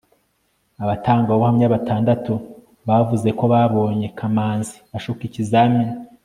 abatangabuhamya 0.83 1.65
batandatu 1.73 2.33
bavuze 2.87 3.29
ko 3.39 3.43
babonye 3.53 4.07
kamanzi 4.17 4.75
ashuka 4.97 5.21
ikizamini 5.29 5.93